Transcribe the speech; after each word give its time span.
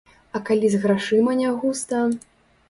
А 0.37 0.39
калі 0.47 0.71
з 0.75 0.79
грашыма 0.85 1.35
нягуста? 1.43 2.01